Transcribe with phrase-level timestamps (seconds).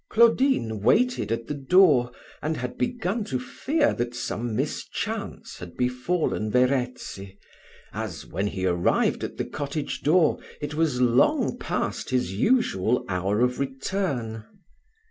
[0.09, 2.11] Claudine waited at the door,
[2.41, 7.37] and had begun to fear that some mischance had befallen Verezzi,
[7.93, 13.41] as, when he arrived at the cottage door, it was long past his usual hour
[13.41, 14.43] of return.